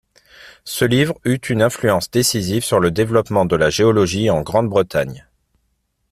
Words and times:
Ce 0.65 0.83
livre 0.83 1.19
eut 1.25 1.35
une 1.37 1.61
influence 1.61 2.09
décisive 2.09 2.63
sur 2.63 2.79
le 2.79 2.89
développement 2.89 3.45
de 3.45 3.55
la 3.55 3.69
géologie 3.69 4.31
en 4.31 4.41
Grande-Bretagne. 4.41 5.27